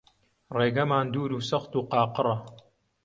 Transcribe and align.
ڕێگەمان 0.57 1.05
دوور 1.13 1.31
و 1.37 1.45
سەخت 1.49 1.71
و 1.77 1.85
قاقڕە 1.91 2.35